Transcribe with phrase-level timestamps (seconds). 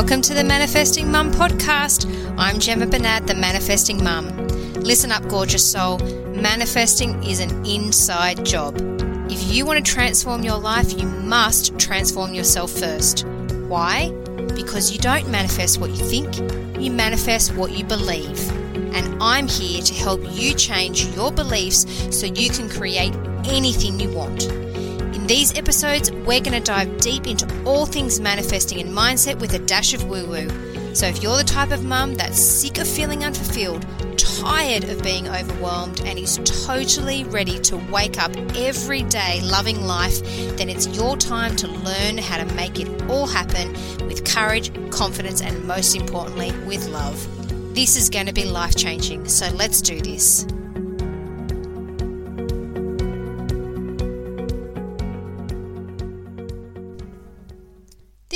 [0.00, 2.06] Welcome to the Manifesting Mum podcast.
[2.38, 4.34] I'm Gemma Bernard, the Manifesting Mum.
[4.76, 5.98] Listen up, gorgeous soul.
[6.28, 8.78] Manifesting is an inside job.
[9.30, 13.26] If you want to transform your life, you must transform yourself first.
[13.68, 14.10] Why?
[14.56, 16.34] Because you don't manifest what you think,
[16.80, 18.50] you manifest what you believe.
[18.94, 24.10] And I'm here to help you change your beliefs so you can create anything you
[24.12, 24.59] want.
[25.30, 29.60] These episodes, we're going to dive deep into all things manifesting and mindset with a
[29.60, 30.92] dash of woo woo.
[30.92, 33.86] So, if you're the type of mum that's sick of feeling unfulfilled,
[34.18, 40.20] tired of being overwhelmed, and is totally ready to wake up every day loving life,
[40.56, 43.72] then it's your time to learn how to make it all happen
[44.08, 47.72] with courage, confidence, and most importantly, with love.
[47.72, 50.44] This is going to be life changing, so let's do this.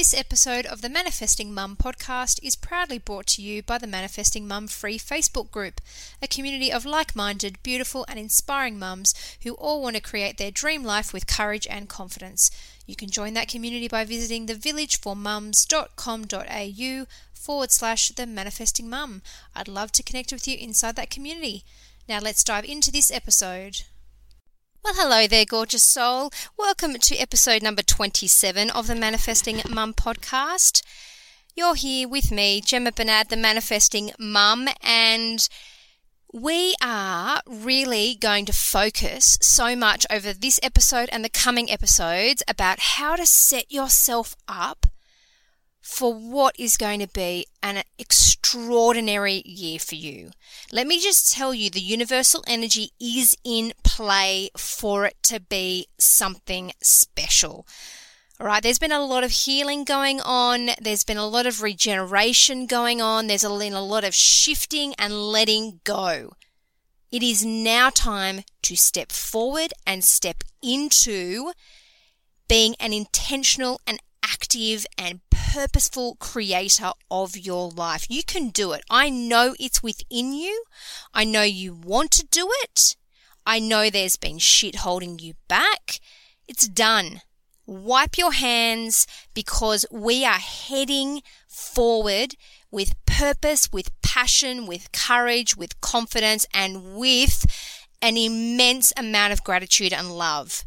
[0.05, 4.47] This episode of the Manifesting Mum podcast is proudly brought to you by the Manifesting
[4.47, 5.81] Mum free Facebook group,
[6.21, 10.51] a community of like minded, beautiful, and inspiring mums who all want to create their
[10.51, 12.51] dream life with courage and confidence.
[12.85, 19.23] You can join that community by visiting thevillageformums.com.au forward slash the manifesting mum.
[19.57, 21.65] I'd love to connect with you inside that community.
[22.07, 23.85] Now let's dive into this episode.
[24.85, 26.31] Well, hello there, gorgeous soul.
[26.59, 30.83] Welcome to episode number 27 of the Manifesting Mum podcast.
[31.57, 35.49] You're here with me, Gemma Bernard, the Manifesting Mum, and
[36.35, 42.43] we are really going to focus so much over this episode and the coming episodes
[42.47, 44.89] about how to set yourself up
[45.85, 50.31] for what is going to be an extraordinary year for you.
[50.73, 55.89] Let me just tell you the universal energy is in play for it to be
[55.99, 57.67] something special.
[58.41, 60.71] All right, there's been a lot of healing going on.
[60.81, 63.27] There's been a lot of regeneration going on.
[63.27, 66.33] There's been a lot of shifting and letting go.
[67.13, 71.53] It is now time to step forward and step into
[72.49, 75.21] being an intentional and active and
[75.55, 78.11] purposeful creator of your life.
[78.11, 78.83] You can do it.
[78.91, 80.65] I know it's within you.
[81.13, 82.97] I know you want to do it.
[83.47, 86.01] I know there's been shit holding you back.
[86.49, 87.21] It's done.
[87.67, 92.35] Wipe your hands because we are heading forward
[92.73, 97.47] with purpose, with passion, with courage, with confidence, and with
[98.03, 100.65] an immense amount of gratitude and love.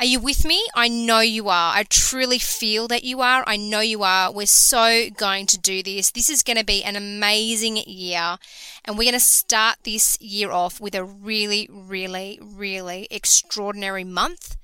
[0.00, 0.64] Are you with me?
[0.76, 1.74] I know you are.
[1.74, 3.42] I truly feel that you are.
[3.48, 4.30] I know you are.
[4.32, 6.12] We're so going to do this.
[6.12, 8.38] This is going to be an amazing year.
[8.84, 14.56] And we're going to start this year off with a really, really, really extraordinary month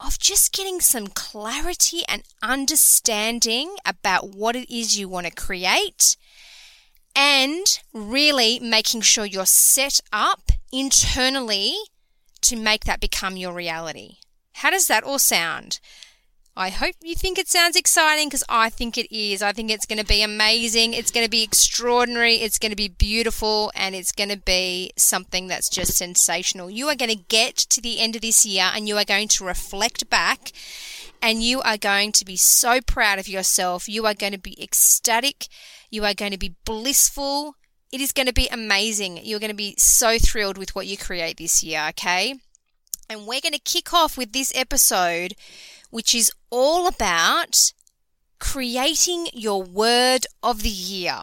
[0.00, 6.16] of just getting some clarity and understanding about what it is you want to create
[7.14, 11.74] and really making sure you're set up internally
[12.40, 14.16] to make that become your reality.
[14.60, 15.80] How does that all sound?
[16.54, 19.40] I hope you think it sounds exciting because I think it is.
[19.40, 20.92] I think it's going to be amazing.
[20.92, 22.34] It's going to be extraordinary.
[22.34, 26.68] It's going to be beautiful and it's going to be something that's just sensational.
[26.68, 29.28] You are going to get to the end of this year and you are going
[29.28, 30.52] to reflect back
[31.22, 33.88] and you are going to be so proud of yourself.
[33.88, 35.48] You are going to be ecstatic.
[35.90, 37.54] You are going to be blissful.
[37.90, 39.20] It is going to be amazing.
[39.22, 42.34] You're going to be so thrilled with what you create this year, okay?
[43.10, 45.34] And we're going to kick off with this episode,
[45.90, 47.72] which is all about
[48.38, 51.18] creating your word of the year.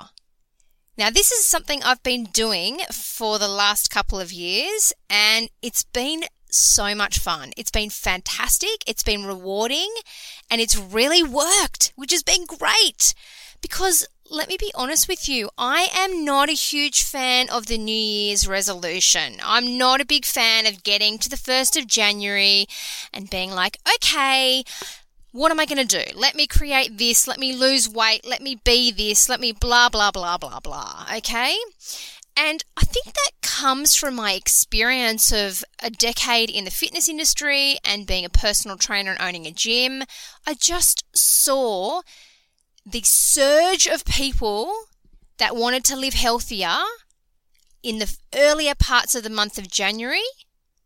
[0.98, 5.84] Now, this is something I've been doing for the last couple of years, and it's
[5.84, 7.52] been so much fun.
[7.56, 9.94] It's been fantastic, it's been rewarding,
[10.52, 13.14] and it's really worked, which has been great
[13.62, 17.78] because let me be honest with you, I am not a huge fan of the
[17.78, 19.38] New Year's resolution.
[19.44, 22.68] I'm not a big fan of getting to the 1st of January
[23.14, 24.64] and being like, okay,
[25.32, 26.12] what am I going to do?
[26.16, 29.90] Let me create this, let me lose weight, let me be this, let me blah,
[29.90, 31.06] blah, blah, blah, blah.
[31.18, 31.56] Okay?
[32.36, 37.78] And I think that comes from my experience of a decade in the fitness industry
[37.84, 40.04] and being a personal trainer and owning a gym.
[40.46, 42.02] I just saw
[42.90, 44.74] the surge of people
[45.40, 46.78] that wanted to live healthier
[47.84, 50.22] in the earlier parts of the month of January.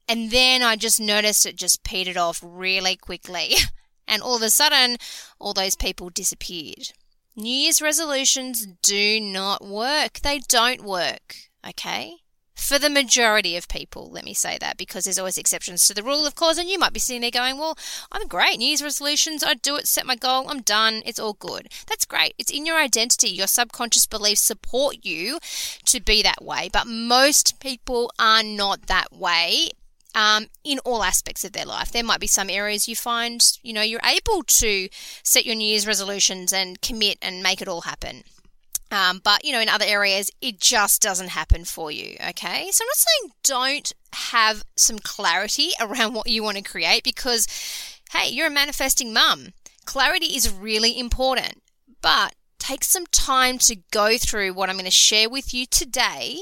[0.07, 3.55] And then I just noticed it just petered off really quickly.
[4.07, 4.97] And all of a sudden,
[5.39, 6.91] all those people disappeared.
[7.37, 10.19] New Year's resolutions do not work.
[10.19, 11.35] They don't work.
[11.65, 12.15] Okay?
[12.61, 16.03] For the majority of people, let me say that because there's always exceptions to the
[16.03, 16.59] rule, of course.
[16.59, 17.75] And you might be sitting there going, Well,
[18.11, 18.59] I'm great.
[18.59, 21.69] New Year's resolutions, I do it, set my goal, I'm done, it's all good.
[21.87, 22.35] That's great.
[22.37, 23.29] It's in your identity.
[23.29, 25.39] Your subconscious beliefs support you
[25.85, 26.69] to be that way.
[26.71, 29.71] But most people are not that way
[30.13, 31.91] um, in all aspects of their life.
[31.91, 34.87] There might be some areas you find, you know, you're able to
[35.23, 38.23] set your New Year's resolutions and commit and make it all happen.
[38.91, 42.17] Um, but, you know, in other areas, it just doesn't happen for you.
[42.29, 42.69] Okay.
[42.71, 47.47] So I'm not saying don't have some clarity around what you want to create because,
[48.11, 49.53] hey, you're a manifesting mum.
[49.85, 51.63] Clarity is really important,
[52.01, 56.39] but take some time to go through what I'm going to share with you today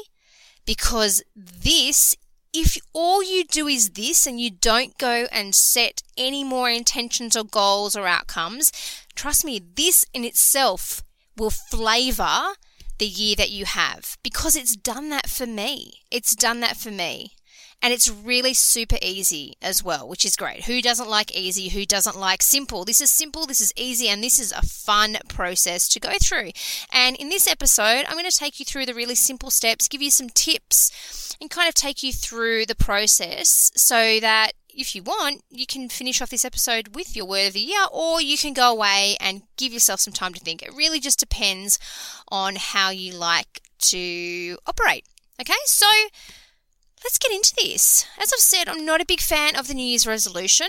[0.65, 2.15] because this
[2.51, 7.37] if all you do is this and you don't go and set any more intentions
[7.37, 8.71] or goals or outcomes,
[9.13, 11.03] trust me, this in itself
[11.39, 12.53] will flavor
[12.99, 15.93] the year that you have because it's done that for me.
[16.11, 17.31] It's done that for me.
[17.81, 20.65] And it's really super easy as well, which is great.
[20.65, 21.69] Who doesn't like easy?
[21.69, 22.83] Who doesn't like simple?
[22.83, 26.51] This is simple, this is easy, and this is a fun process to go through.
[26.91, 30.01] And in this episode, I'm going to take you through the really simple steps, give
[30.01, 35.03] you some tips, and kind of take you through the process so that if you
[35.03, 38.37] want, you can finish off this episode with your word of the year, or you
[38.37, 40.61] can go away and give yourself some time to think.
[40.61, 41.79] It really just depends
[42.29, 45.05] on how you like to operate.
[45.39, 45.87] Okay, so
[47.03, 48.05] let's get into this.
[48.17, 50.67] As I've said, I'm not a big fan of the New Year's resolution.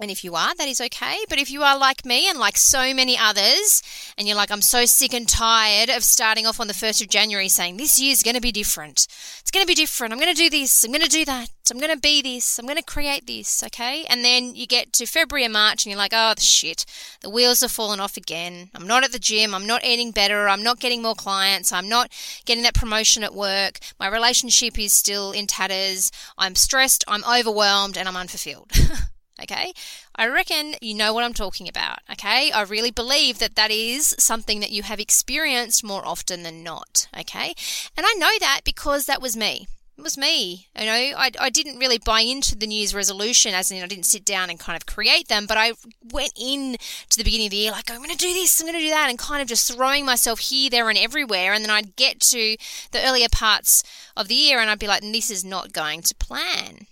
[0.00, 1.16] And if you are, that is okay.
[1.28, 3.82] But if you are like me and like so many others,
[4.16, 7.08] and you're like, I'm so sick and tired of starting off on the 1st of
[7.10, 9.06] January saying, this year's going to be different.
[9.40, 10.14] It's going to be different.
[10.14, 10.82] I'm going to do this.
[10.84, 11.50] I'm going to do that.
[11.70, 12.58] I'm going to be this.
[12.58, 13.62] I'm going to create this.
[13.62, 14.04] Okay.
[14.08, 16.86] And then you get to February and March and you're like, oh, shit.
[17.20, 18.70] The wheels are falling off again.
[18.74, 19.54] I'm not at the gym.
[19.54, 20.48] I'm not eating better.
[20.48, 21.72] I'm not getting more clients.
[21.72, 22.10] I'm not
[22.46, 23.78] getting that promotion at work.
[23.98, 26.10] My relationship is still in tatters.
[26.38, 27.04] I'm stressed.
[27.06, 28.72] I'm overwhelmed and I'm unfulfilled.
[29.42, 29.72] Okay.
[30.16, 31.98] I reckon you know what I'm talking about.
[32.10, 32.50] Okay.
[32.52, 37.08] I really believe that that is something that you have experienced more often than not.
[37.18, 37.54] Okay.
[37.96, 39.66] And I know that because that was me.
[40.00, 40.66] It was me.
[40.78, 43.86] You know, I, I didn't really buy into the New Year's resolution, as in I
[43.86, 45.72] didn't sit down and kind of create them, but I
[46.10, 46.78] went in
[47.10, 48.84] to the beginning of the year like, I'm going to do this, I'm going to
[48.84, 51.52] do that, and kind of just throwing myself here, there, and everywhere.
[51.52, 52.56] And then I'd get to
[52.92, 53.82] the earlier parts
[54.16, 56.86] of the year and I'd be like, this is not going to plan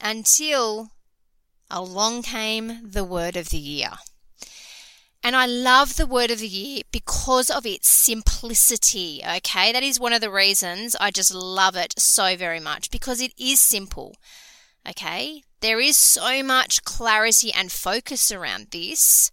[0.00, 0.92] until
[1.70, 3.92] along came the word of the year.
[5.22, 9.22] And I love the word of the year because of its simplicity.
[9.28, 9.72] Okay.
[9.72, 13.32] That is one of the reasons I just love it so very much because it
[13.36, 14.14] is simple.
[14.88, 15.42] Okay.
[15.60, 19.32] There is so much clarity and focus around this.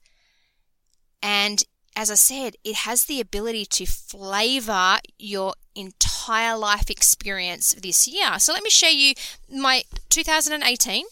[1.21, 1.63] And
[1.95, 8.39] as I said, it has the ability to flavor your entire life experience this year.
[8.39, 9.13] So let me show you
[9.47, 11.05] my 2018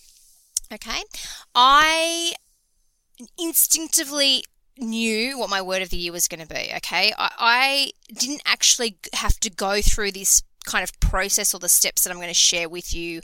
[0.71, 1.01] Okay.
[1.53, 2.33] I
[3.37, 4.43] instinctively
[4.77, 6.71] knew what my word of the year was going to be.
[6.77, 7.13] Okay.
[7.17, 12.03] I, I didn't actually have to go through this kind of process or the steps
[12.03, 13.21] that I'm going to share with you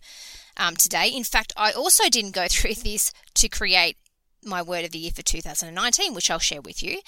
[0.58, 1.10] um, today.
[1.10, 3.98] In fact, I also didn't go through this to create
[4.44, 7.00] my word of the year for 2019, which I'll share with you,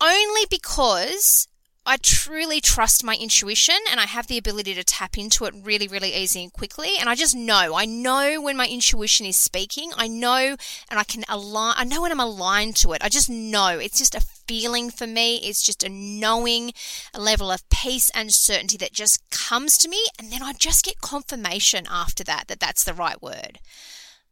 [0.00, 1.47] only because
[1.88, 5.88] I truly trust my intuition and I have the ability to tap into it really,
[5.88, 6.98] really easy and quickly.
[7.00, 9.92] And I just know, I know when my intuition is speaking.
[9.96, 10.56] I know
[10.90, 13.02] and I can align, I know when I'm aligned to it.
[13.02, 13.78] I just know.
[13.78, 15.38] It's just a feeling for me.
[15.38, 16.72] It's just a knowing,
[17.14, 20.04] a level of peace and certainty that just comes to me.
[20.18, 23.60] And then I just get confirmation after that, that that's the right word.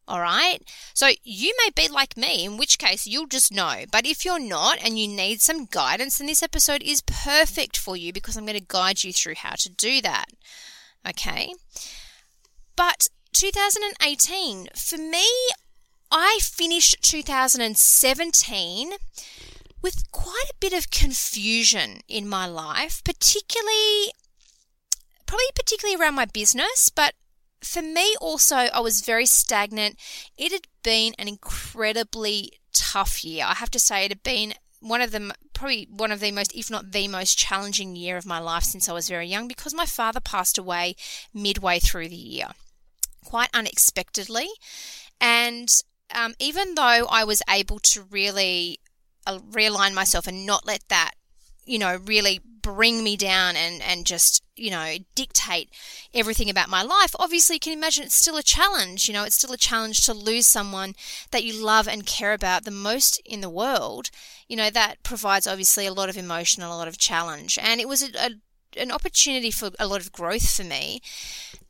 [0.08, 0.58] All right.
[0.94, 3.84] So you may be like me, in which case you'll just know.
[3.90, 7.96] But if you're not and you need some guidance, then this episode is perfect for
[7.96, 10.26] you because I'm going to guide you through how to do that.
[11.08, 11.54] Okay.
[12.76, 15.26] But 2018, for me,
[16.10, 18.92] I finished 2017
[19.82, 24.12] with quite a bit of confusion in my life, particularly,
[25.26, 27.14] probably particularly around my business, but
[27.66, 29.98] for me, also, I was very stagnant.
[30.36, 33.44] It had been an incredibly tough year.
[33.46, 36.54] I have to say, it had been one of the probably one of the most,
[36.54, 39.74] if not the most challenging year of my life since I was very young because
[39.74, 40.96] my father passed away
[41.32, 42.48] midway through the year,
[43.24, 44.48] quite unexpectedly.
[45.20, 45.68] And
[46.14, 48.80] um, even though I was able to really
[49.26, 51.12] uh, realign myself and not let that,
[51.64, 55.70] you know, really bring me down and, and just, you know, dictate
[56.12, 59.06] everything about my life, obviously you can imagine it's still a challenge.
[59.06, 60.94] You know, it's still a challenge to lose someone
[61.30, 64.10] that you love and care about the most in the world.
[64.48, 67.56] You know, that provides obviously a lot of emotion and a lot of challenge.
[67.62, 68.30] And it was a, a
[68.76, 71.00] an opportunity for a lot of growth for me.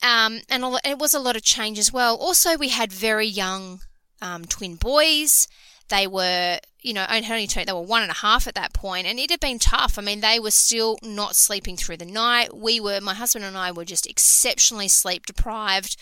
[0.02, 2.16] Um, and it was a lot of change as well.
[2.16, 3.80] Also, we had very young
[4.20, 5.46] um, twin boys.
[5.88, 9.18] They were, you know, only they were one and a half at that point, and
[9.18, 9.98] it had been tough.
[9.98, 12.56] I mean, they were still not sleeping through the night.
[12.56, 15.96] We were, my husband and I were just exceptionally sleep deprived.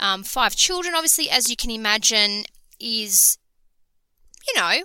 [0.00, 2.44] Um, five children, obviously, as you can imagine,
[2.80, 3.36] is,
[4.48, 4.84] you know,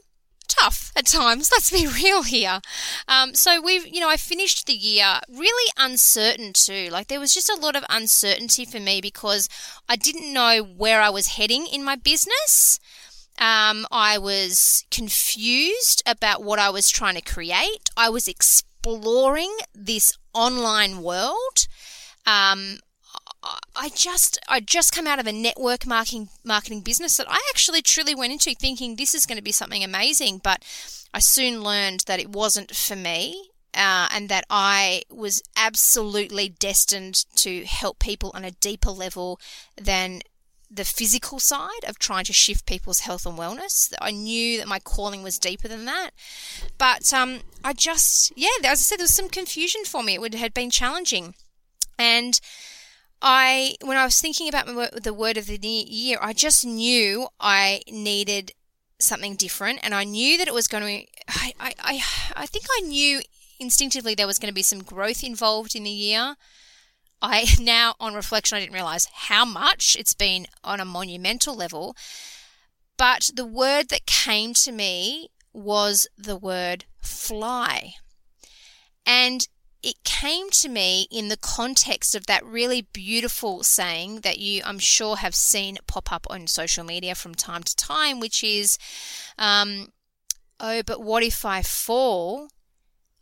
[0.49, 1.49] tough at times.
[1.53, 2.59] Let's be real here.
[3.07, 6.89] Um, so we've, you know, I finished the year really uncertain too.
[6.91, 9.47] Like there was just a lot of uncertainty for me because
[9.87, 12.81] I didn't know where I was heading in my business.
[13.39, 17.89] Um, I was confused about what I was trying to create.
[17.95, 21.67] I was exploring this online world.
[22.25, 22.79] Um,
[23.75, 27.81] I just I just come out of a network marketing marketing business that I actually
[27.81, 30.63] truly went into thinking this is going to be something amazing, but
[31.13, 33.51] I soon learned that it wasn't for me.
[33.71, 39.39] Uh, and that I was absolutely destined to help people on a deeper level
[39.79, 40.23] than
[40.71, 43.91] the physical side of trying to shift people's health and wellness.
[43.99, 46.11] I knew that my calling was deeper than that.
[46.77, 50.15] But um, I just, yeah, as I said, there was some confusion for me.
[50.15, 51.33] It would, had been challenging.
[51.97, 52.39] And
[53.21, 54.67] I, when I was thinking about
[55.03, 58.53] the word of the year, I just knew I needed
[58.99, 61.07] something different, and I knew that it was going to.
[61.29, 62.03] I, I,
[62.35, 63.21] I think I knew
[63.59, 66.35] instinctively there was going to be some growth involved in the year.
[67.21, 71.95] I now, on reflection, I didn't realize how much it's been on a monumental level.
[72.97, 77.93] But the word that came to me was the word fly.
[79.05, 79.47] And
[79.81, 84.79] it came to me in the context of that really beautiful saying that you, I'm
[84.79, 88.77] sure, have seen pop up on social media from time to time, which is,
[89.37, 89.93] um,
[90.59, 92.49] Oh, but what if I fall?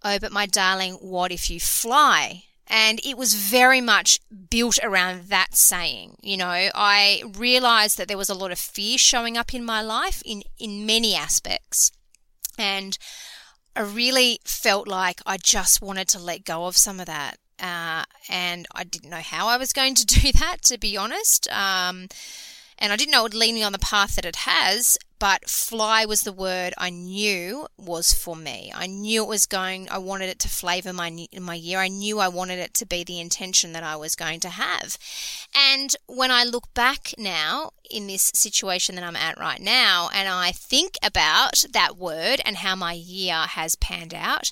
[0.04, 2.46] Oh, but my darling, what if you fly?
[2.69, 4.19] And it was very much
[4.50, 6.17] built around that saying.
[6.21, 9.81] You know, I realized that there was a lot of fear showing up in my
[9.81, 11.91] life in, in many aspects.
[12.57, 12.97] And
[13.75, 17.38] I really felt like I just wanted to let go of some of that.
[17.59, 21.47] Uh, and I didn't know how I was going to do that, to be honest.
[21.51, 22.07] Um,
[22.79, 25.50] and I didn't know it would lead me on the path that it has, but
[25.50, 28.71] fly was the word I knew was for me.
[28.75, 31.79] I knew it was going, I wanted it to flavor my, my year.
[31.79, 34.97] I knew I wanted it to be the intention that I was going to have.
[35.55, 40.27] And when I look back now in this situation that I'm at right now, and
[40.29, 44.51] I think about that word and how my year has panned out,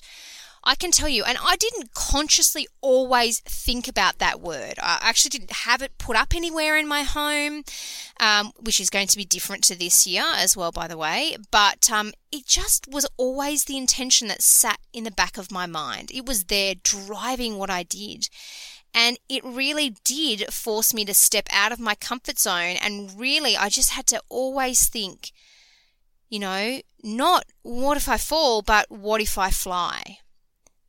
[0.66, 4.74] I can tell you, and I didn't consciously always think about that word.
[4.82, 7.62] I actually didn't have it put up anywhere in my home,
[8.18, 11.36] um, which is going to be different to this year as well, by the way.
[11.52, 15.66] But um, it just was always the intention that sat in the back of my
[15.66, 16.10] mind.
[16.12, 18.28] It was there driving what I did.
[18.92, 22.74] And it really did force me to step out of my comfort zone.
[22.82, 25.30] And really, I just had to always think,
[26.28, 30.18] you know, not what if I fall, but what if I fly?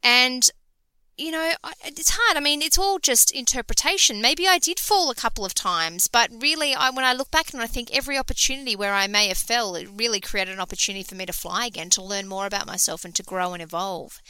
[0.08, 0.50] And
[1.18, 1.52] you know,
[1.84, 2.38] it's hard.
[2.38, 4.22] I mean, it's all just interpretation.
[4.22, 7.52] Maybe I did fall a couple of times, but really, I, when I look back
[7.54, 11.04] and I think every opportunity where I may have fell, it really created an opportunity
[11.04, 14.22] for me to fly again, to learn more about myself and to grow and evolve.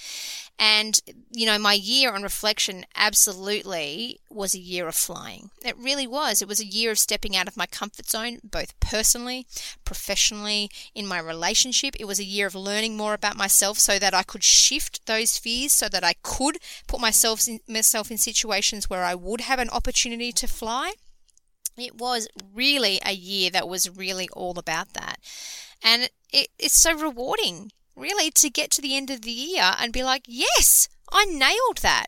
[0.60, 1.00] And,
[1.32, 5.52] you know, my year on reflection absolutely was a year of flying.
[5.64, 6.42] It really was.
[6.42, 9.46] It was a year of stepping out of my comfort zone, both personally,
[9.86, 11.96] professionally, in my relationship.
[12.00, 15.38] It was a year of learning more about myself so that I could shift those
[15.38, 19.60] fears, so that I could put myself in, myself in situations where I would have
[19.60, 20.94] an opportunity to fly.
[21.78, 25.20] It was really a year that was really all about that.
[25.84, 29.92] And it, it's so rewarding really to get to the end of the year and
[29.92, 32.08] be like, yes, I nailed that.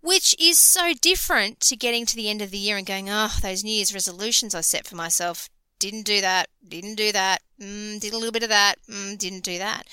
[0.00, 3.34] Which is so different to getting to the end of the year and going, oh,
[3.40, 5.48] those New Year's resolutions I set for myself,
[5.78, 9.44] didn't do that, didn't do that, mm, did a little bit of that, mm, didn't
[9.44, 9.86] do that.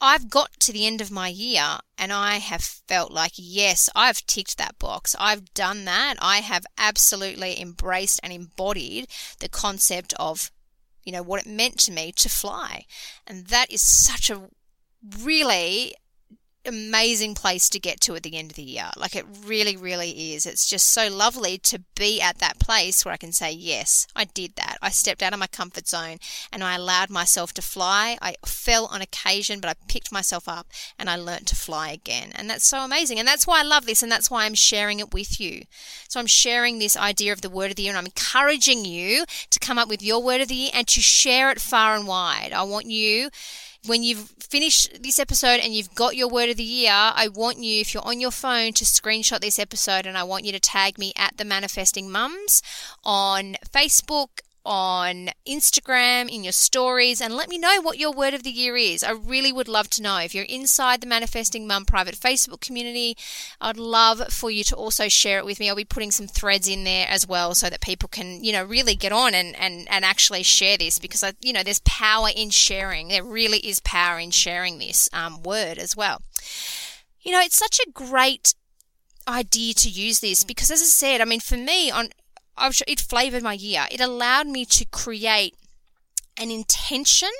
[0.00, 4.26] I've got to the end of my year and I have felt like, yes, I've
[4.26, 5.14] ticked that box.
[5.16, 6.16] I've done that.
[6.20, 9.06] I have absolutely embraced and embodied
[9.38, 10.50] the concept of
[11.04, 12.86] you know, what it meant to me to fly.
[13.26, 14.48] And that is such a
[15.20, 15.94] really
[16.64, 18.90] amazing place to get to at the end of the year.
[18.96, 20.46] Like it really, really is.
[20.46, 24.24] It's just so lovely to be at that place where I can say, yes, I
[24.24, 24.78] did that.
[24.80, 26.18] I stepped out of my comfort zone
[26.52, 28.18] and I allowed myself to fly.
[28.22, 32.32] I fell on occasion, but I picked myself up and I learned to fly again.
[32.34, 33.18] And that's so amazing.
[33.18, 34.02] And that's why I love this.
[34.02, 35.62] And that's why I'm sharing it with you.
[36.08, 39.24] So I'm sharing this idea of the word of the year and I'm encouraging you
[39.50, 42.06] to come up with your word of the year and to share it far and
[42.06, 42.52] wide.
[42.52, 43.30] I want you
[43.86, 47.58] when you've finished this episode and you've got your word of the year, I want
[47.58, 50.60] you, if you're on your phone, to screenshot this episode and I want you to
[50.60, 52.62] tag me at the Manifesting Mums
[53.04, 58.42] on Facebook, on Instagram, in your stories, and let me know what your word of
[58.42, 59.02] the year is.
[59.02, 60.18] I really would love to know.
[60.18, 63.16] If you're inside the Manifesting Mum private Facebook community,
[63.60, 65.68] I'd love for you to also share it with me.
[65.68, 68.64] I'll be putting some threads in there as well so that people can, you know,
[68.64, 72.28] really get on and, and, and actually share this because, I, you know, there's power
[72.34, 73.08] in sharing.
[73.08, 76.22] There really is power in sharing this um, word as well.
[77.20, 78.54] You know, it's such a great
[79.28, 82.08] idea to use this because as I said, I mean for me on
[82.86, 83.86] it flavored my year.
[83.90, 85.54] It allowed me to create
[86.36, 87.30] an intention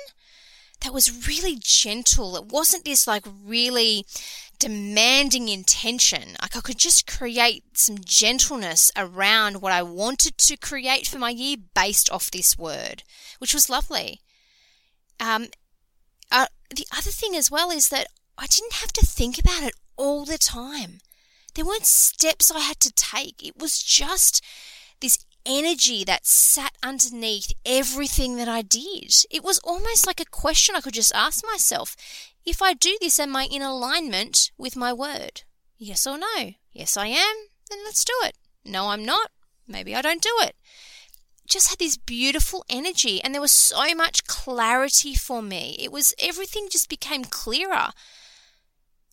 [0.81, 2.35] that was really gentle.
[2.35, 4.05] It wasn't this like really
[4.59, 6.35] demanding intention.
[6.41, 11.29] Like I could just create some gentleness around what I wanted to create for my
[11.29, 13.03] year based off this word,
[13.39, 14.21] which was lovely.
[15.19, 15.47] Um,
[16.31, 19.73] uh, the other thing as well is that I didn't have to think about it
[19.95, 20.99] all the time.
[21.53, 23.45] There weren't steps I had to take.
[23.45, 24.43] It was just
[25.03, 29.13] this energy that sat underneath everything that I did.
[29.29, 31.95] It was almost like a question I could just ask myself
[32.45, 35.43] if I do this, am I in alignment with my word?
[35.77, 36.53] Yes or no?
[36.71, 37.35] Yes, I am.
[37.69, 38.37] Then let's do it.
[38.65, 39.31] No, I'm not.
[39.67, 40.55] Maybe I don't do it.
[41.47, 45.75] Just had this beautiful energy, and there was so much clarity for me.
[45.79, 47.89] It was everything just became clearer.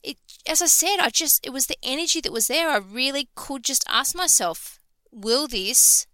[0.02, 0.16] It,
[0.46, 2.70] as I said, I just, it was the energy that was there.
[2.70, 4.79] I really could just ask myself,
[5.12, 6.06] Will this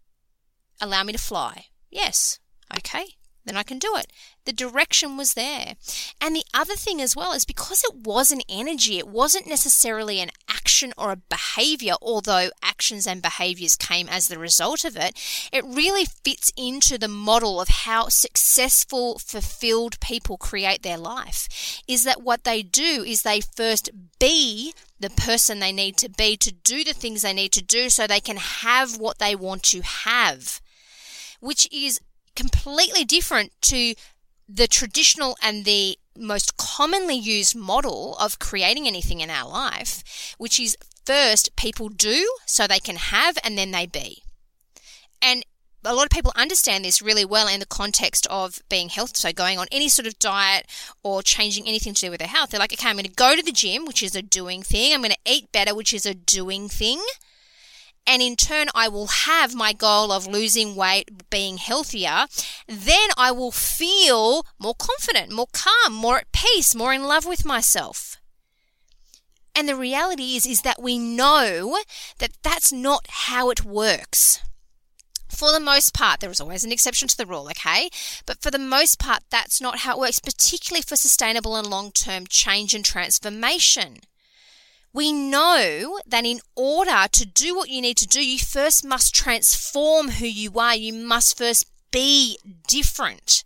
[0.81, 1.67] allow me to fly?
[1.91, 2.39] Yes.
[2.77, 3.17] Okay.
[3.47, 4.13] Then I can do it.
[4.45, 5.75] The direction was there.
[6.21, 10.21] And the other thing as well is because it was an energy, it wasn't necessarily
[10.21, 15.17] an action or a behavior, although actions and behaviors came as the result of it.
[15.53, 21.83] It really fits into the model of how successful, fulfilled people create their life.
[21.87, 26.37] Is that what they do is they first be the person they need to be
[26.37, 29.63] to do the things they need to do so they can have what they want
[29.65, 30.61] to have,
[31.41, 32.01] which is
[32.35, 33.95] completely different to
[34.49, 40.59] the traditional and the most commonly used model of creating anything in our life, which
[40.59, 44.23] is first people do so they can have and then they be.
[45.21, 45.45] And
[45.87, 49.17] a lot of people understand this really well in the context of being health.
[49.17, 50.67] So going on any sort of diet
[51.03, 52.51] or changing anything to do with their health.
[52.51, 54.93] They're like, okay, I'm going to go to the gym, which is a doing thing.
[54.93, 57.03] I'm going to eat better, which is a doing thing.
[58.07, 62.27] And in turn, I will have my goal of losing weight, being healthier.
[62.69, 67.45] Then I will feel more confident, more calm, more at peace, more in love with
[67.45, 68.19] myself.
[69.57, 71.79] And the reality is, is that we know
[72.19, 74.41] that that's not how it works
[75.29, 77.89] for the most part, there is always an exception to the rule, okay?
[78.27, 81.93] But for the most part, that's not how it works, particularly for sustainable and long
[81.93, 83.99] term change and transformation.
[84.93, 89.15] We know that in order to do what you need to do, you first must
[89.15, 90.75] transform who you are.
[90.75, 93.45] You must first be different.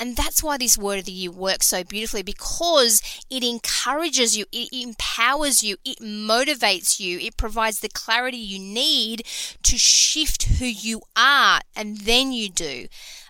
[0.00, 4.46] And that's why this word of the year works so beautifully because it encourages you,
[4.50, 9.26] it empowers you, it motivates you, it provides the clarity you need
[9.62, 12.86] to shift who you are, and then you do.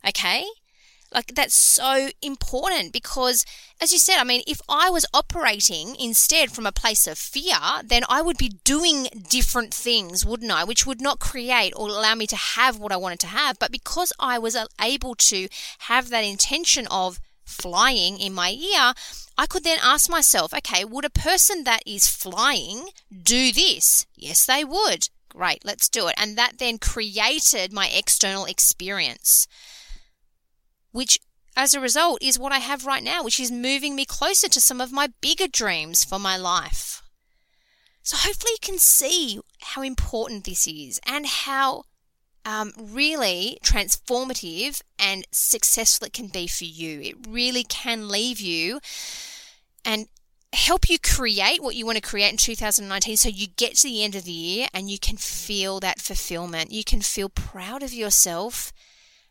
[0.07, 0.45] Okay?
[1.13, 3.45] Like that's so important because,
[3.81, 7.59] as you said, I mean, if I was operating instead from a place of fear,
[7.85, 10.63] then I would be doing different things, wouldn't I?
[10.63, 13.59] Which would not create or allow me to have what I wanted to have.
[13.59, 15.49] But because I was able to
[15.81, 18.95] have that intention of flying in my ear,
[19.37, 24.07] I could then ask myself, okay, would a person that is flying do this?
[24.15, 25.09] Yes, they would.
[25.29, 26.15] Great, let's do it.
[26.19, 29.47] And that then created my external experience
[30.93, 31.19] which
[31.57, 34.61] as a result is what I have right now, which is moving me closer to
[34.61, 37.03] some of my bigger dreams for my life.
[38.03, 41.85] So hopefully you can see how important this is and how
[42.45, 47.01] um, really transformative and successful it can be for you.
[47.03, 48.81] It really can leave you
[49.85, 50.09] and
[50.53, 54.03] help you create what you want to create in 2019 so you get to the
[54.03, 56.73] end of the year and you can feel that fulfillment.
[56.73, 58.73] You can feel proud of yourself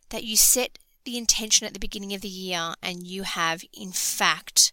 [0.09, 0.77] that you set
[1.09, 4.71] the intention at the beginning of the year and you have, in fact,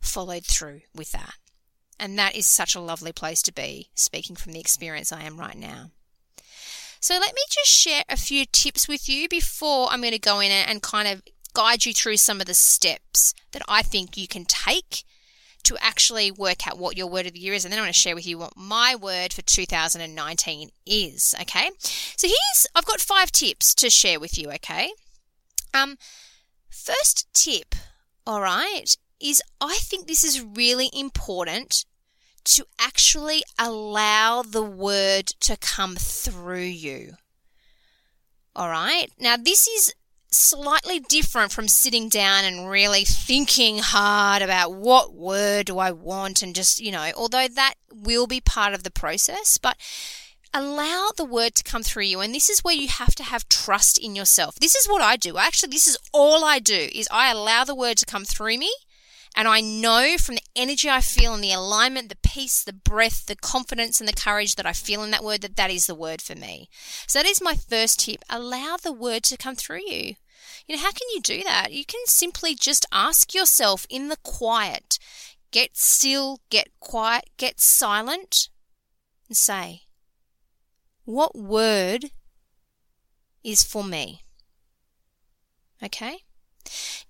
[0.00, 1.34] followed through with that.
[1.98, 5.38] And that is such a lovely place to be, speaking from the experience I am
[5.38, 5.92] right now.
[6.98, 10.40] So, let me just share a few tips with you before I'm going to go
[10.40, 11.22] in and kind of
[11.54, 15.04] guide you through some of the steps that I think you can take
[15.62, 17.64] to actually work out what your word of the year is.
[17.64, 21.34] And then I want to share with you what my word for 2019 is.
[21.42, 21.70] Okay.
[21.78, 24.50] So, here's, I've got five tips to share with you.
[24.50, 24.90] Okay.
[25.74, 25.98] Um,
[26.68, 27.74] first tip,
[28.26, 31.84] all right, is I think this is really important
[32.44, 37.14] to actually allow the word to come through you.
[38.54, 39.10] All right.
[39.18, 39.94] Now, this is
[40.30, 46.42] slightly different from sitting down and really thinking hard about what word do I want
[46.42, 49.76] and just, you know, although that will be part of the process, but
[50.52, 53.48] allow the word to come through you and this is where you have to have
[53.48, 54.56] trust in yourself.
[54.56, 55.38] This is what I do.
[55.38, 58.72] Actually, this is all I do is I allow the word to come through me
[59.36, 63.26] and I know from the energy I feel and the alignment, the peace, the breath,
[63.26, 65.94] the confidence, and the courage that I feel in that word that that is the
[65.94, 66.70] word for me.
[67.06, 68.24] So that is my first tip.
[68.30, 70.14] Allow the word to come through you.
[70.66, 71.72] You know, how can you do that?
[71.72, 74.98] You can simply just ask yourself in the quiet
[75.52, 78.48] get still, get quiet, get silent,
[79.28, 79.82] and say,
[81.06, 82.10] What word
[83.44, 84.22] is for me?
[85.82, 86.18] Okay?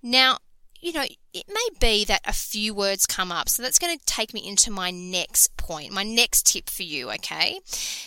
[0.03, 0.37] Now,
[0.79, 3.49] you know, it may be that a few words come up.
[3.49, 7.11] So that's going to take me into my next point, my next tip for you,
[7.13, 7.59] okay?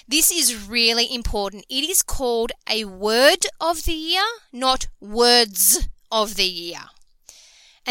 [0.06, 1.66] This is really important.
[1.68, 4.22] It is called a word of the year,
[4.52, 6.78] not words of the year.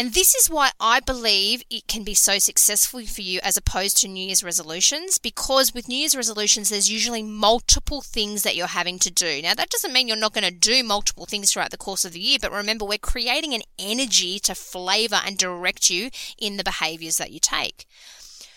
[0.00, 3.98] And this is why I believe it can be so successful for you as opposed
[3.98, 8.68] to New Year's resolutions, because with New Year's resolutions, there's usually multiple things that you're
[8.68, 9.42] having to do.
[9.42, 12.12] Now, that doesn't mean you're not going to do multiple things throughout the course of
[12.12, 16.08] the year, but remember, we're creating an energy to flavor and direct you
[16.38, 17.84] in the behaviors that you take.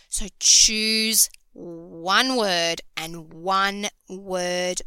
[0.08, 4.82] So choose one word and one word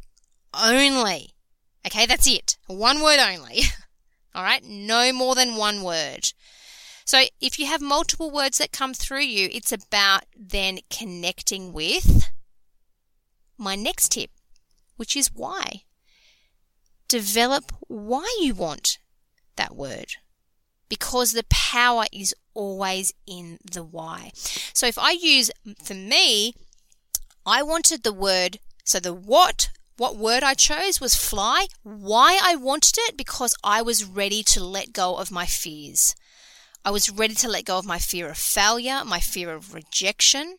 [0.55, 1.35] only.
[1.87, 2.57] Okay, that's it.
[2.67, 3.61] One word only.
[4.35, 6.33] All right, no more than one word.
[7.07, 12.29] So if you have multiple words that come through you, it's about then connecting with
[13.57, 14.31] my next tip,
[14.97, 15.83] which is why.
[17.07, 18.99] Develop why you want
[19.55, 20.17] that word
[20.89, 24.33] because the power is always in the why.
[24.73, 25.51] So if I use
[25.83, 26.55] for me,
[27.47, 31.69] I wanted the word, so the what what word I chose was fly.
[31.83, 33.17] Why I wanted it?
[33.17, 36.15] Because I was ready to let go of my fears.
[36.87, 40.59] I was ready to let go of my fear of failure, my fear of rejection.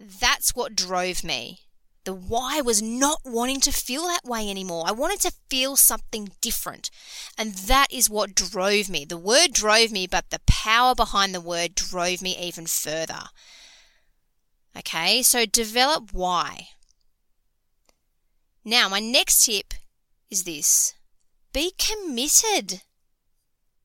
[0.00, 1.58] That's what drove me.
[2.04, 4.84] The why was not wanting to feel that way anymore.
[4.86, 6.90] I wanted to feel something different.
[7.36, 9.04] And that is what drove me.
[9.04, 13.24] The word drove me, but the power behind the word drove me even further.
[14.74, 16.68] Okay, so develop why.
[18.64, 19.74] Now, my next tip
[20.30, 20.94] is this
[21.52, 22.80] be committed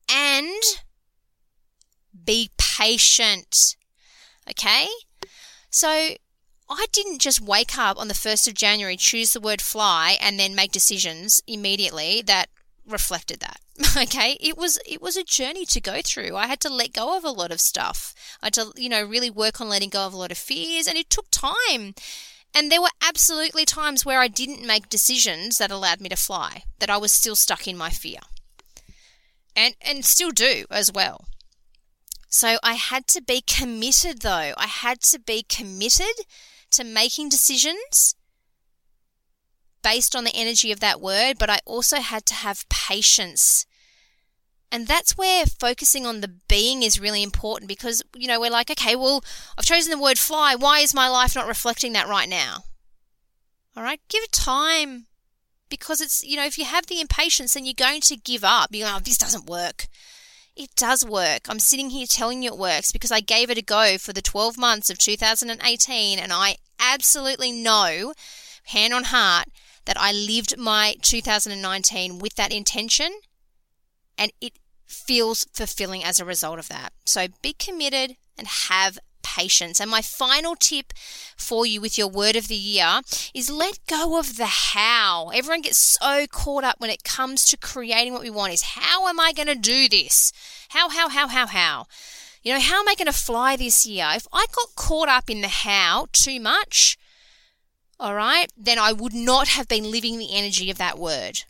[0.08, 0.62] and
[2.28, 3.74] be patient.
[4.50, 4.86] Okay?
[5.70, 5.88] So,
[6.70, 10.38] I didn't just wake up on the 1st of January, choose the word fly, and
[10.38, 12.50] then make decisions immediately that
[12.86, 13.60] reflected that.
[13.96, 16.36] Okay, it was it was a journey to go through.
[16.36, 18.12] I had to let go of a lot of stuff.
[18.42, 20.86] I had to, you know, really work on letting go of a lot of fears,
[20.86, 21.94] and it took time.
[22.54, 26.64] And there were absolutely times where I didn't make decisions that allowed me to fly,
[26.80, 28.20] that I was still stuck in my fear.
[29.56, 31.28] And and still do as well.
[32.28, 34.52] So I had to be committed though.
[34.56, 36.26] I had to be committed
[36.70, 38.14] to making decisions
[39.82, 43.66] based on the energy of that word, but I also had to have patience
[44.70, 48.70] and that's where focusing on the being is really important because, you know, we're like,
[48.70, 49.24] okay, well,
[49.56, 50.54] I've chosen the word fly.
[50.54, 52.64] Why is my life not reflecting that right now?
[53.76, 55.06] All right, give it time
[55.70, 58.70] because it's, you know, if you have the impatience, then you're going to give up.
[58.72, 59.86] You're like, oh, this doesn't work.
[60.58, 61.42] It does work.
[61.48, 64.20] I'm sitting here telling you it works because I gave it a go for the
[64.20, 68.12] 12 months of 2018 and I absolutely know,
[68.64, 69.46] hand on heart,
[69.84, 73.20] that I lived my 2019 with that intention
[74.18, 76.92] and it feels fulfilling as a result of that.
[77.06, 78.98] So be committed and have
[79.34, 79.80] patience.
[79.80, 80.92] And my final tip
[81.36, 83.00] for you with your word of the year
[83.34, 85.30] is let go of the how.
[85.34, 89.06] Everyone gets so caught up when it comes to creating what we want is how
[89.08, 90.32] am I going to do this?
[90.70, 91.86] How, how, how, how, how?
[92.42, 94.08] You know, how am I going to fly this year?
[94.14, 96.96] If I got caught up in the how too much,
[98.00, 101.40] all right, then I would not have been living the energy of that word.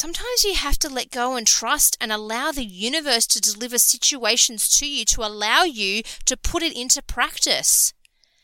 [0.00, 4.66] Sometimes you have to let go and trust and allow the universe to deliver situations
[4.78, 7.92] to you to allow you to put it into practice.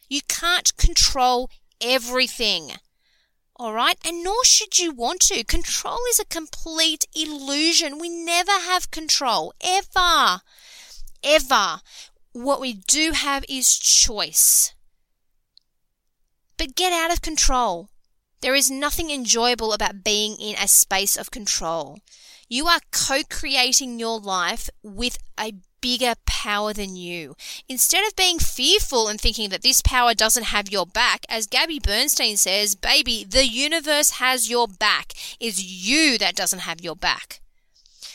[0.07, 1.49] You can't control
[1.81, 2.73] everything.
[3.59, 3.97] All right?
[4.07, 5.45] And nor should you want to.
[5.45, 7.99] Control is a complete illusion.
[7.99, 10.42] We never have control, ever.
[11.25, 11.81] Ever.
[12.33, 14.75] What we do have is choice.
[16.59, 17.88] But get out of control.
[18.40, 21.99] There is nothing enjoyable about being in a space of control.
[22.49, 27.35] You are co creating your life with a bigger power than you.
[27.68, 31.79] Instead of being fearful and thinking that this power doesn't have your back, as Gabby
[31.79, 35.12] Bernstein says, baby, the universe has your back.
[35.40, 37.40] It's you that doesn't have your back.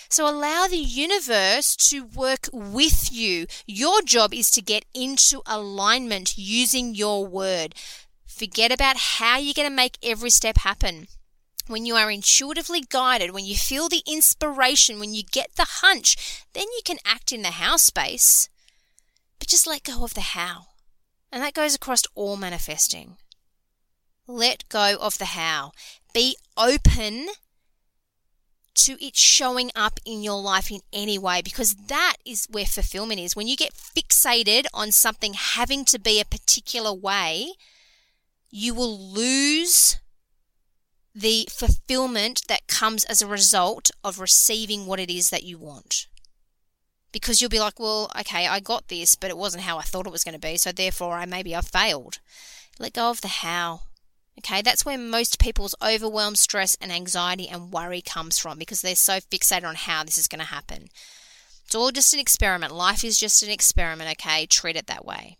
[0.09, 3.47] So allow the universe to work with you.
[3.65, 7.73] Your job is to get into alignment using your word.
[8.41, 11.07] Forget about how you're going to make every step happen
[11.67, 16.43] when you are intuitively guided, when you feel the inspiration, when you get the hunch,
[16.53, 18.49] then you can act in the how space.
[19.37, 20.69] But just let go of the how.
[21.31, 23.17] And that goes across all manifesting.
[24.25, 25.73] Let go of the how.
[26.11, 27.27] Be open
[28.73, 33.19] to it showing up in your life in any way because that is where fulfillment
[33.19, 33.35] is.
[33.35, 37.51] When you get fixated on something having to be a particular way,
[38.51, 39.97] you will lose
[41.15, 46.07] the fulfillment that comes as a result of receiving what it is that you want.
[47.11, 50.07] Because you'll be like, well, okay, I got this, but it wasn't how I thought
[50.07, 52.19] it was going to be, so therefore I maybe I failed.
[52.79, 53.81] Let go of the how.
[54.39, 58.95] Okay, that's where most people's overwhelm, stress, and anxiety and worry comes from because they're
[58.95, 60.87] so fixated on how this is going to happen.
[61.65, 62.73] It's all just an experiment.
[62.73, 64.45] Life is just an experiment, okay?
[64.45, 65.37] Treat it that way.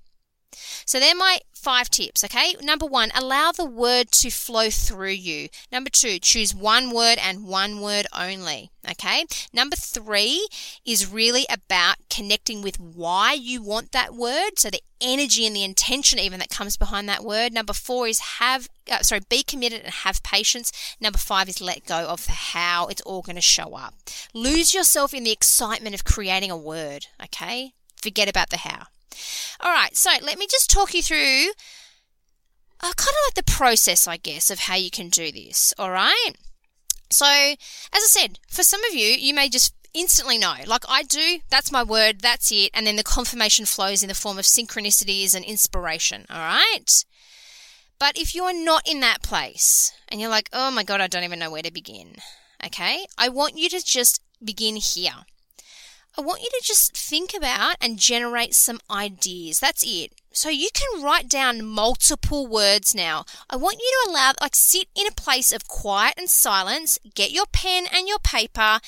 [0.86, 2.56] So they're my five tips, okay?
[2.62, 5.48] Number one, allow the word to flow through you.
[5.72, 9.26] Number two, choose one word and one word only, okay?
[9.54, 10.48] Number three
[10.86, 14.58] is really about connecting with why you want that word.
[14.58, 17.54] So the energy and the intention even that comes behind that word.
[17.54, 20.72] Number four is have, uh, sorry, be committed and have patience.
[21.00, 23.94] Number five is let go of how it's all going to show up.
[24.34, 27.74] Lose yourself in the excitement of creating a word, okay?
[28.02, 28.88] Forget about the how.
[29.60, 31.52] All right, so let me just talk you through
[32.82, 35.74] uh, kind of like the process, I guess, of how you can do this.
[35.78, 36.32] All right.
[37.12, 37.58] So, as
[37.94, 40.56] I said, for some of you, you may just instantly know.
[40.66, 42.72] Like I do, that's my word, that's it.
[42.74, 46.26] And then the confirmation flows in the form of synchronicities and inspiration.
[46.30, 46.90] All right.
[48.00, 51.24] But if you're not in that place and you're like, oh my God, I don't
[51.24, 52.16] even know where to begin.
[52.66, 53.06] Okay.
[53.18, 55.26] I want you to just begin here.
[56.17, 59.60] I want you to just think about and generate some ideas.
[59.60, 60.13] That's it.
[60.34, 63.26] So you can write down multiple words now.
[63.50, 67.32] I want you to allow, like, sit in a place of quiet and silence, get
[67.32, 68.80] your pen and your paper,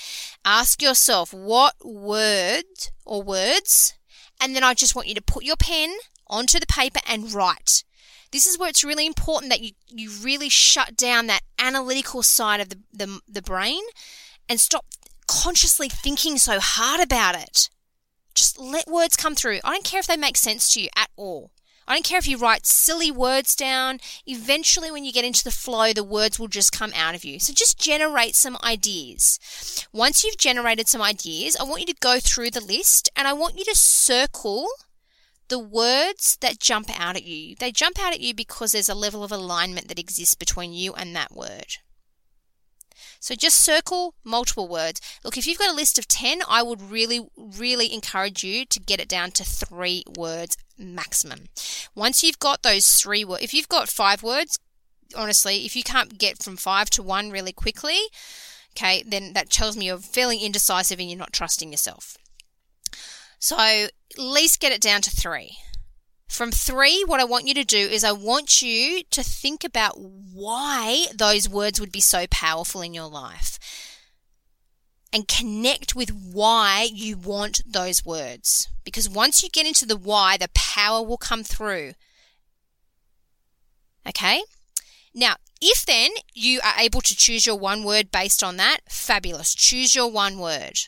[0.46, 2.64] ask yourself what word
[3.06, 3.94] or words,
[4.40, 5.96] and then I just want you to put your pen
[6.28, 7.84] onto the paper and write.
[8.32, 12.60] This is where it's really important that you, you really shut down that analytical side
[12.60, 13.82] of the, the, the brain
[14.50, 14.86] and stop
[15.42, 17.70] consciously thinking so hard about it.
[18.36, 19.60] Just let words come through.
[19.64, 21.52] I don't care if they make sense to you at all.
[21.88, 24.00] I don't care if you write silly words down.
[24.26, 27.40] Eventually, when you get into the flow, the words will just come out of you.
[27.40, 29.40] So just generate some ideas.
[29.92, 33.34] Once you've generated some ideas, I want you to go through the list and I
[33.34, 34.68] want you to circle
[35.50, 37.56] the words that jump out at you.
[37.56, 40.94] They jump out at you because there's a level of alignment that exists between you
[40.94, 41.78] and that word.
[43.24, 45.00] So just circle multiple words.
[45.24, 48.82] Look, if you've got a list of 10, I would really, really encourage you to
[48.82, 51.46] get it down to three words maximum.
[51.96, 54.60] Once you've got those three words, if you've got five words,
[55.16, 57.98] honestly, if you can't get from five to one really quickly,
[58.76, 62.18] okay, then that tells me you're feeling indecisive and you're not trusting yourself.
[63.40, 65.56] So at least get it down to three.
[66.28, 70.00] From three, what I want you to do is I want you to think about
[70.00, 73.60] why those words would be so powerful in your life
[75.14, 78.68] and connect with why you want those words.
[78.84, 81.94] Because once you get into the why, the power will come through.
[84.10, 84.42] Okay?
[85.14, 89.54] Now, if then you are able to choose your one word based on that, fabulous.
[89.54, 90.80] Choose your one word.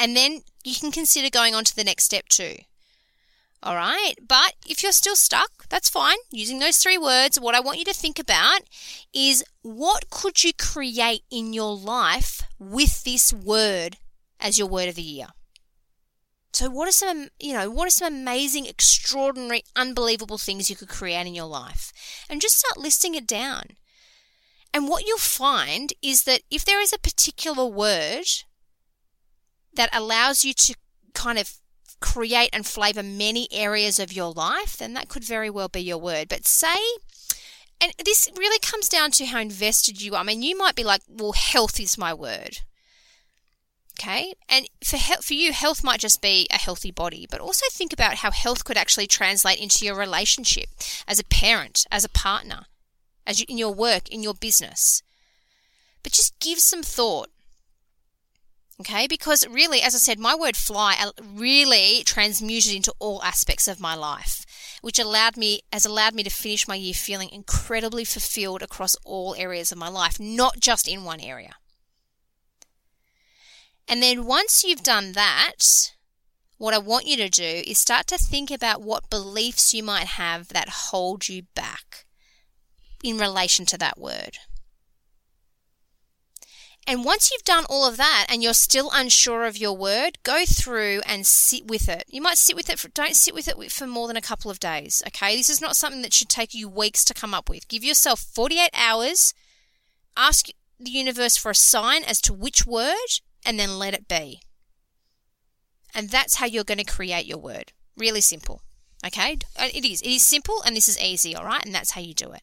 [0.00, 2.56] And then you can consider going on to the next step too.
[3.64, 4.14] All right.
[4.28, 6.18] But if you're still stuck, that's fine.
[6.30, 8.60] Using those three words, what I want you to think about
[9.14, 13.96] is what could you create in your life with this word
[14.38, 15.28] as your word of the year?
[16.52, 20.90] So what are some, you know, what are some amazing, extraordinary, unbelievable things you could
[20.90, 21.90] create in your life?
[22.28, 23.78] And just start listing it down.
[24.74, 28.26] And what you'll find is that if there is a particular word
[29.72, 30.74] that allows you to
[31.14, 31.54] kind of
[32.04, 35.98] create and flavor many areas of your life, then that could very well be your
[35.98, 36.28] word.
[36.28, 36.76] But say,
[37.80, 40.20] and this really comes down to how invested you are.
[40.20, 42.58] I mean, you might be like, well, health is my word.
[43.98, 44.34] Okay.
[44.50, 47.92] And for, he- for you, health might just be a healthy body, but also think
[47.92, 50.68] about how health could actually translate into your relationship
[51.08, 52.66] as a parent, as a partner,
[53.26, 55.02] as you, in your work, in your business.
[56.02, 57.30] But just give some thought
[58.80, 63.68] Okay, because really, as I said, my word fly uh, really transmuted into all aspects
[63.68, 64.44] of my life,
[64.82, 69.36] which allowed me has allowed me to finish my year feeling incredibly fulfilled across all
[69.36, 71.54] areas of my life, not just in one area.
[73.86, 75.92] And then once you've done that,
[76.58, 80.06] what I want you to do is start to think about what beliefs you might
[80.06, 82.06] have that hold you back
[83.04, 84.38] in relation to that word.
[86.86, 90.44] And once you've done all of that and you're still unsure of your word, go
[90.46, 92.04] through and sit with it.
[92.08, 94.50] You might sit with it, for, don't sit with it for more than a couple
[94.50, 95.34] of days, okay?
[95.34, 97.68] This is not something that should take you weeks to come up with.
[97.68, 99.32] Give yourself 48 hours,
[100.14, 104.40] ask the universe for a sign as to which word, and then let it be.
[105.94, 107.72] And that's how you're going to create your word.
[107.96, 108.60] Really simple,
[109.06, 109.38] okay?
[109.58, 110.02] It is.
[110.02, 111.64] It is simple and this is easy, all right?
[111.64, 112.42] And that's how you do it.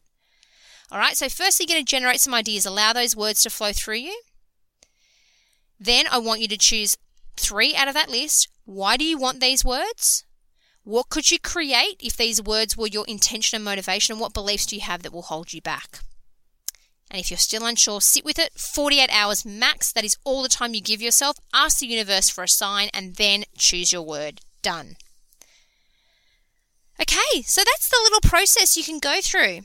[0.92, 3.72] All right, so firstly, you're going to generate some ideas, allow those words to flow
[3.72, 4.20] through you.
[5.84, 6.96] Then I want you to choose
[7.36, 8.48] three out of that list.
[8.66, 10.24] Why do you want these words?
[10.84, 14.14] What could you create if these words were your intention and motivation?
[14.14, 16.02] And what beliefs do you have that will hold you back?
[17.10, 19.92] And if you're still unsure, sit with it 48 hours max.
[19.92, 21.38] That is all the time you give yourself.
[21.52, 24.42] Ask the universe for a sign and then choose your word.
[24.62, 24.98] Done.
[27.02, 29.62] Okay, so that's the little process you can go through.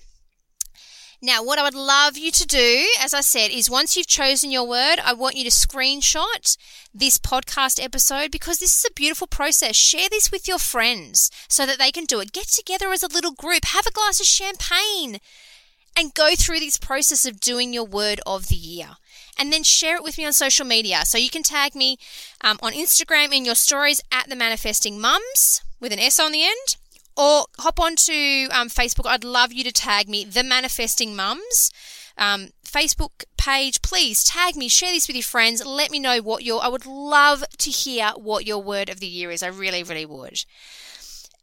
[1.22, 4.50] Now, what I would love you to do, as I said, is once you've chosen
[4.50, 6.56] your word, I want you to screenshot
[6.92, 9.76] this podcast episode because this is a beautiful process.
[9.76, 12.32] Share this with your friends so that they can do it.
[12.32, 15.18] Get together as a little group, have a glass of champagne,
[15.96, 18.96] and go through this process of doing your word of the year.
[19.38, 21.04] And then share it with me on social media.
[21.04, 21.96] So you can tag me
[22.42, 26.44] um, on Instagram in your stories at the Manifesting Mums with an S on the
[26.44, 26.76] end
[27.16, 29.06] or hop onto um, Facebook.
[29.06, 31.70] I'd love you to tag me, The Manifesting Mums.
[32.18, 35.64] Um, Facebook page, please tag me, share this with your friends.
[35.64, 39.06] Let me know what your, I would love to hear what your word of the
[39.06, 39.42] year is.
[39.42, 40.44] I really, really would.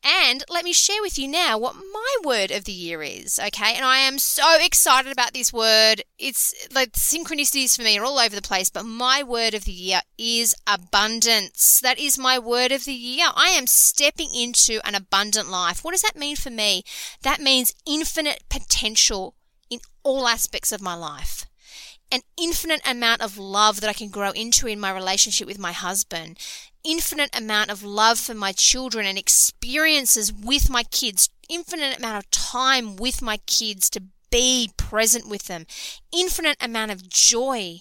[0.04, 3.74] And let me share with you now what my word of the year is, okay?
[3.74, 6.04] And I am so excited about this word.
[6.20, 9.72] It's like synchronicities for me are all over the place, but my word of the
[9.72, 11.80] year is abundance.
[11.82, 13.28] That is my word of the year.
[13.34, 15.86] I am stepping into an abundant life.
[15.86, 16.84] What does that mean for me?
[17.22, 19.36] That means infinite potential
[19.70, 21.46] in all aspects of my life
[22.14, 25.72] an infinite amount of love that I can grow into in my relationship with my
[25.72, 26.38] husband,
[26.84, 32.32] infinite amount of love for my children and experiences with my kids, infinite amount of
[32.32, 35.66] time with my kids to be present with them,
[36.12, 37.78] infinite amount of joy,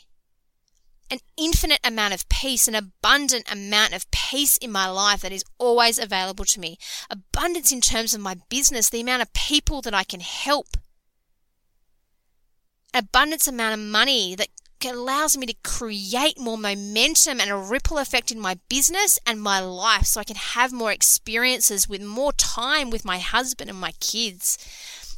[1.10, 5.44] an infinite amount of peace, an abundant amount of peace in my life that is
[5.58, 6.78] always available to me.
[7.10, 10.76] Abundance in terms of my business, the amount of people that I can help.
[12.94, 14.48] Abundance amount of money that
[14.84, 19.60] allows me to create more momentum and a ripple effect in my business and my
[19.60, 23.92] life so I can have more experiences with more time with my husband and my
[24.00, 24.58] kids.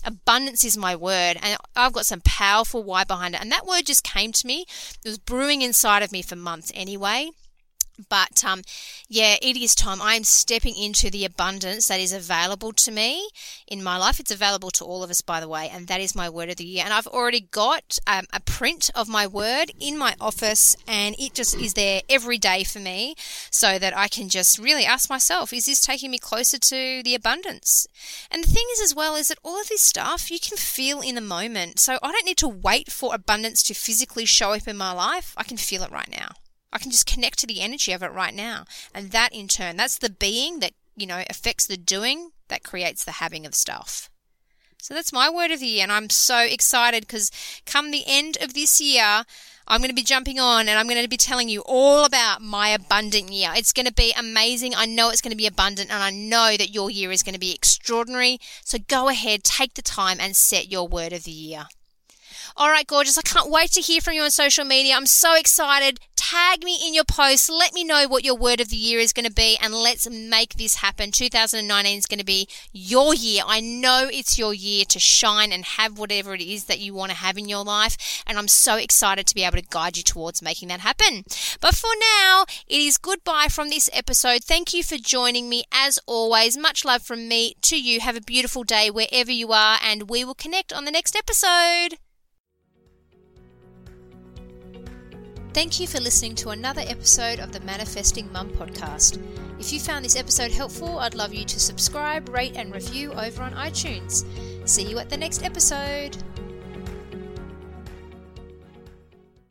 [0.05, 3.41] Abundance is my word, and I've got some powerful why behind it.
[3.41, 4.67] And that word just came to me.
[5.05, 7.31] It was brewing inside of me for months anyway.
[8.09, 8.63] But um,
[9.09, 10.03] yeah, it is time.
[10.03, 13.29] I am stepping into the abundance that is available to me
[13.69, 14.19] in my life.
[14.19, 16.57] It's available to all of us, by the way, and that is my word of
[16.57, 16.83] the year.
[16.85, 21.35] And I've already got um, a print of my word in my office, and it
[21.35, 23.15] just is there every day for me
[23.51, 27.15] so that I can just really ask myself, is this taking me closer to the
[27.15, 27.87] abundance?
[28.31, 31.01] And the thing is, as well, is that all of this stuff you can feel
[31.01, 31.79] in the moment.
[31.79, 35.35] So I don't need to wait for abundance to physically show up in my life,
[35.37, 36.31] I can feel it right now.
[36.75, 38.65] I can just connect to the energy of it right now.
[38.93, 43.05] And that in turn, that's the being that, you know, affects the doing that creates
[43.05, 44.11] the having of stuff.
[44.85, 45.85] So that's my word of the year.
[45.85, 47.31] And I'm so excited because
[47.65, 49.25] come the end of this year,
[49.67, 52.43] I'm going to be jumping on and I'm going to be telling you all about
[52.43, 53.51] my abundant year.
[53.55, 54.75] It's going to be amazing.
[54.77, 57.33] I know it's going to be abundant and I know that your year is going
[57.33, 58.39] to be extraordinary.
[58.63, 61.69] So go ahead, take the time and set your word of the year.
[62.57, 63.19] All right, gorgeous.
[63.19, 64.95] I can't wait to hear from you on social media.
[64.95, 65.99] I'm so excited.
[66.15, 67.51] Tag me in your posts.
[67.51, 70.09] Let me know what your word of the year is going to be, and let's
[70.09, 71.11] make this happen.
[71.11, 73.43] 2019 is going to be your year.
[73.45, 77.11] I know it's your year to shine and have whatever it is that you want
[77.11, 80.05] to have in your life, and I'm so excited to be able to guide you
[80.05, 81.25] towards making that happen.
[81.61, 81.91] But for
[82.21, 84.45] now, it is goodbye from this episode.
[84.45, 86.57] Thank you for joining me as always.
[86.57, 87.99] Much love from me to you.
[87.99, 91.99] Have a beautiful day wherever you are, and we will connect on the next episode.
[95.55, 99.23] Thank you for listening to another episode of the Manifesting Mum podcast.
[99.61, 103.41] If you found this episode helpful, I'd love you to subscribe, rate, and review over
[103.41, 104.25] on iTunes.
[104.69, 106.17] See you at the next episode.